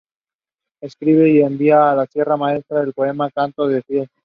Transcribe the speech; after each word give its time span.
Escribe 0.81 1.29
y 1.29 1.41
envía 1.41 1.91
a 1.91 1.95
la 1.95 2.07
Sierra 2.07 2.35
Maestra 2.35 2.81
el 2.81 2.91
poema 2.91 3.29
"Canto 3.29 3.65
a 3.65 3.81
Fidel". 3.83 4.09